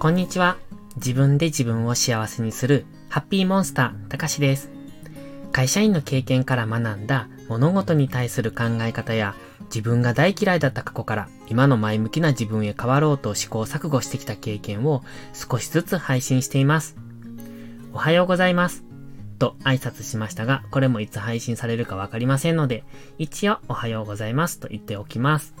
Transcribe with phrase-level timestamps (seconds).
[0.00, 0.56] こんにちは。
[0.96, 4.70] 自分で自分を幸せにするハッピーモンスター、たかしです。
[5.52, 9.34] 会社員の経験から学んだ物事に対する考え方や
[9.64, 15.04] 自分が大嫌いだった過去から今の前向きな自分へ変わろうと試行錯誤してきた経験を
[15.34, 16.96] 少しずつ配信しています。
[17.92, 18.82] おはようございます。
[19.38, 22.84] と挨拶しましたが、これもいつ配信されるかわかりませんので、
[23.18, 25.52] 一応おはようございますと言っておきます。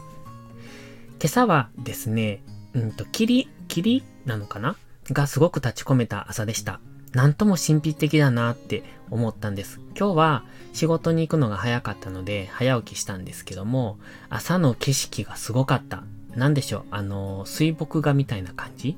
[1.18, 4.76] 今朝はですね、うんと、霧、霧なのかな？
[5.10, 6.78] がすごく立ち込めた朝でした。
[7.12, 9.80] なんとも神秘的だなって思ったんです。
[9.98, 13.98] 今日は仕事に行くのが早かったので早起きしたんですけども、
[14.28, 16.04] 朝の景色がすごかった。
[16.36, 18.96] なんでしょう、あの、水墨画みたいな感じ？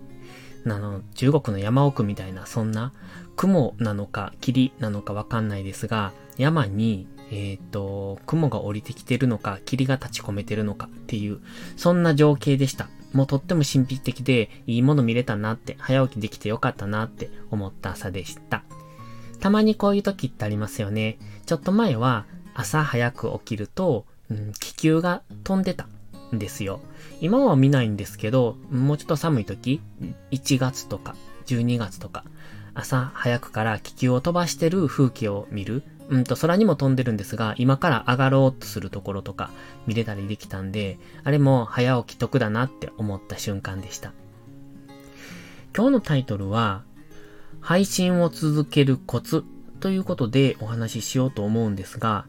[0.66, 2.92] あの、中国の山奥みたいな、そんな
[3.34, 11.40] 雲なのか霧なのかわかんないですが、山にえっ、ー、と、雲が降りてきてるのか、霧が立ち込めてるのかっていう、
[11.78, 12.90] そんな情景でした。
[13.12, 18.62] もうとっても神秘的で、いいもの見れたなって、早起きできてよかったなって思った朝でした。
[19.40, 21.18] たまにこういう時ってありますよね。
[21.46, 25.88] ちょっと前は、朝早く起きると、うん、気球が飛んでた
[26.34, 26.80] んですよ。
[27.20, 29.80] 今は見ないんですけど、もうちょっと寒い時、
[30.30, 32.24] 1月とか12月とか、
[32.74, 35.82] 朝早くから気球を飛ばしてる風景を見る。
[36.08, 39.50] うんと、空にも飛んでるんですが、今から上がろうとするところとか
[39.86, 44.12] 見れたりできたんで、あれも早起き得だなって思った瞬間でした。
[45.74, 46.82] 今日のタイトルは、
[47.60, 49.44] 配信を続けるコツ
[49.80, 52.26] ということでお話ししようと思うんですが、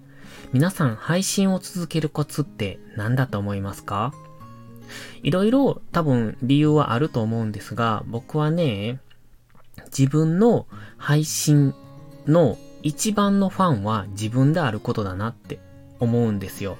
[0.51, 4.13] 皆さん配信を続けるコツって何だと思いますか？
[5.23, 8.99] いろいろ多分理由はあると思うんですが、僕はね、
[9.85, 11.73] 自分の配信
[12.27, 15.59] の一番のファンは自分であることだなって
[15.99, 16.77] 思うんですよ。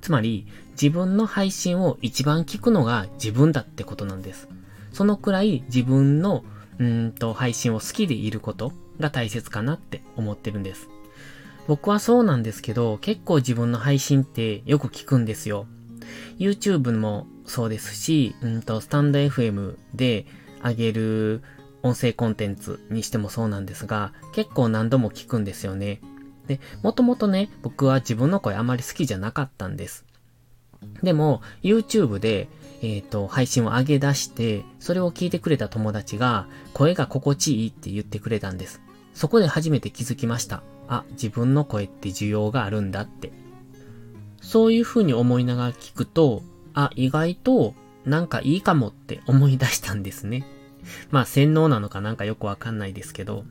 [0.00, 4.48] つまり、自分の配信を一番聞くのが自分だってことなんです。
[4.92, 6.44] そのくらい自分の
[6.78, 10.88] うんと配信を好きでいることが大切かなって思ってるんです。
[11.68, 15.66] 僕はそうなんですけど、結構自分の配信ってよく聞くんですよ。
[16.38, 20.26] YouTube もそうですし、うんと、スタンド FM で
[20.64, 21.42] 上げる
[21.82, 26.00] 音声コンテンツにしてもそうなんですが、結構何度も聞くんですよね。
[26.46, 30.04] で、もともとね、僕は自分の声あまり好きじゃなかったんです。
[31.02, 32.48] でも、YouTube で、
[32.82, 38.80] えっ、ー、と、配信を上げ出して、それを聞いてくれた友達が、声が心地いいって言ってくれたんです。
[39.14, 40.62] そこで初めて気づきました。
[40.88, 43.32] あ、自分の声って需要があるんだって。
[44.40, 46.42] そういう風に思いながら聞くと、
[46.74, 50.44] あ、意外となんかいいかもって思い出したんですね。
[51.10, 53.44] まあ洗脳なのかなんかよくわかんないですけど。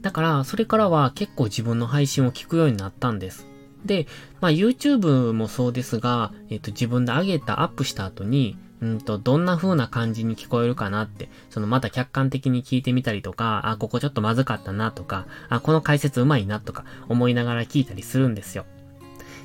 [0.00, 3.46] だから、それからは結構自分の配信を聞くようになったんです。
[3.84, 4.06] で、
[4.40, 18.66] まあ YouTube もそうですが、えっ、と自分で上げたアップした後に、うんと、どんな風な感じに聞こえるかなって、そのまた客観的に聞いてみたりとか、あ、ここちょっとまずかったなとか、あ、この解説うまいなとか思いながら聞いたりするんですよ。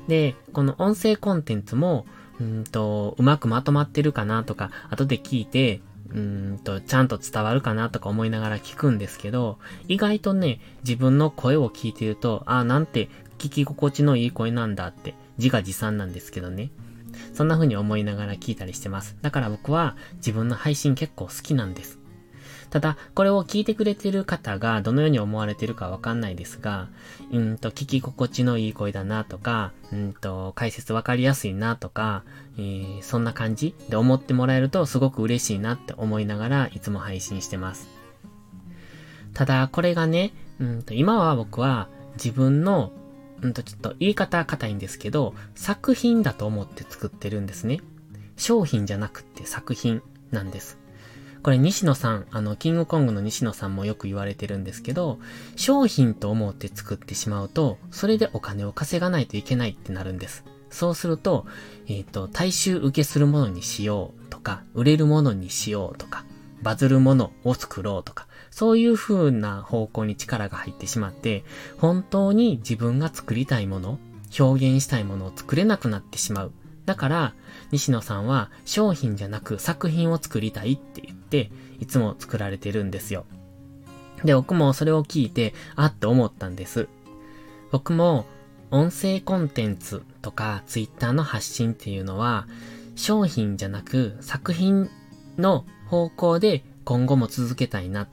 [0.07, 2.07] で、この音声コンテンツも、
[2.41, 5.81] うんと、うまくまとまってるかなとか、後で聞いて、
[6.13, 9.57] うんと、ちゃんと伝わるかなとか思いながら聞くんですけど、
[9.87, 16.71] 意外とね、自分の声を聞いてると、ああ、なんて聞き心地のいい声なんだって、自画自賛なんですけどね。
[17.33, 19.15] そんな風に思いながら聞いたりしてます。
[19.21, 21.96] だから僕は自分の配信結構好きなんです。
[22.77, 26.89] ただ、これを聞いてくれてる方がどのように思われてるかわかんないですが、
[27.31, 32.23] うんと、聞き心地のいい声だなとか、うんと、解説わかりやすいなとか、
[32.55, 37.87] えー、そんな感じで思ってもらえるとすごく嬉しいなって思いながらいつも配信してます。
[39.33, 41.89] ただ、これがね、うんと、今は僕は
[42.23, 42.91] 自分の
[43.41, 47.79] うんとちょっと言い方硬いんですけど、作品だと思って作ってるんですね。
[48.35, 50.77] 商品じゃなくて作品なんです。
[51.47, 55.17] これ西野さん、あの、キングコングの西野さんもよく言われてるんですけど、
[55.55, 60.43] 商品と思って作ってしまうと、それでお金を稼がないといけないってなるんです。
[60.69, 61.45] そうすると、
[61.87, 66.25] えっ、ー、と、大衆受けするものにしようとか、売れるものにしようとか、
[66.63, 71.45] バズるものを作ろうとか、そういう風な方向に力が入ってしまって、
[71.77, 73.99] 本当に自分が作りたいもの、
[74.37, 76.51] 表現したいものを作れなくなってしまう。
[76.85, 77.33] だから、
[77.71, 83.25] 西野さんは商品じゃなく作品を作りたいって言って、いつも作られてるんですよ。
[84.23, 86.87] で、僕もそれを聞いて、あって思ったんです。
[87.71, 88.25] 僕も、
[88.69, 92.47] 音声コンテンツとかツイッターの発信っていうのは、
[92.95, 94.89] 商品じゃなく作品
[95.37, 98.07] の方向で今後も続けたいな。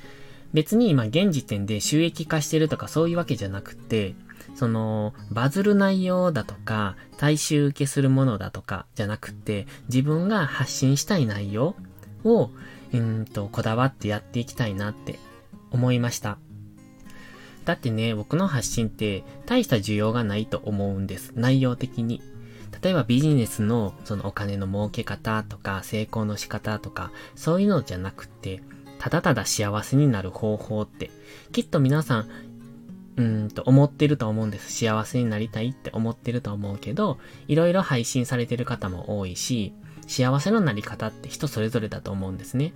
[0.52, 4.14] 別に今現時点で収益化してるとかそういうわけじゃなくて、
[4.54, 11.74] その、バズる内容だとか、大衆受けするものだとかじゃなくて、自分が発信したい内容
[12.22, 12.50] を、
[12.98, 15.18] うんと、こだわってやっていきたいなって
[15.70, 16.38] 思いました。
[17.64, 21.32] だってね、僕の発信って大した需要がないと思うんです。
[21.34, 22.22] 内容的に。
[22.82, 28.62] 例えばビジネスのそのお金の儲け方とか成功の仕方とかそういうのじゃなくて、
[28.98, 31.10] ただただ幸せになる方法って
[31.52, 32.28] きっと皆さん
[33.16, 34.72] うんと思ってると思うんです。
[34.72, 37.18] 幸せになりたいって思ってると思うけど、
[37.48, 39.72] いろいろ配信されてる方も多いし、
[40.06, 42.72] 幸せのなり方って人それぞれだと思うんですね。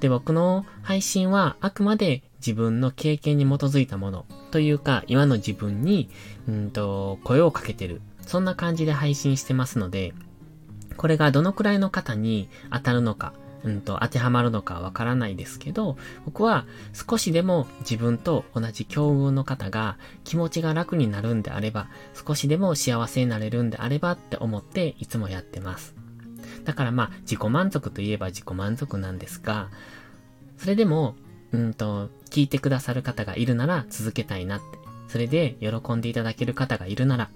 [0.00, 6.10] で、僕の配信はあくまで自分の経験に基づいたものというか、今の自分に、
[6.48, 8.02] うんと、声をかけてる。
[8.26, 10.12] そんな感じで配信してますので、
[10.96, 13.32] これがどのくらいの方に当たるのか、
[13.64, 21.88] うんと、当てはまるのかわからないですけど、僕は少しでも自分と同じ境遇の方が気持ちが楽になるんであれば、
[22.26, 26.01] 少しでも幸せになれるんであればって思っていつもやってます。
[26.64, 29.70] だからまあ、自己満足といえば自己満足なんですが、
[30.58, 31.16] それでも、
[31.52, 34.82] うんと、聞いてくださる方がいるなら続けたいなって。
[35.08, 37.30] それで喜んでいただける方がいるなら、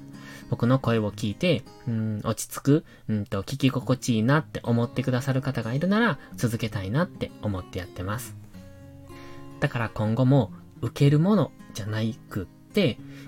[0.49, 8.35] 僕の声を聞いて、うん、落ち着く、うんと、聞き心地いいなって思ってくださる方がいるなら、続けたいなって思ってやってます。
[9.61, 12.49] だから今後も、受けるものじゃないく、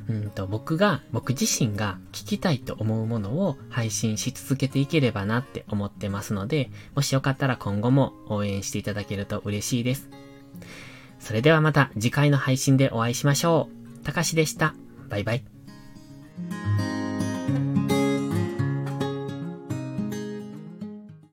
[0.09, 10.09] うんと僕が、僕自身が聞きたいと思うものを配信し続けていければなって思ってますので、もしよかったら今後も応援していただけると嬉しいです。
[11.19, 13.69] それではまた次回の配信でお会いしましょ
[14.01, 14.05] う。
[14.05, 14.75] たかしでした。
[15.09, 15.58] バイバイ。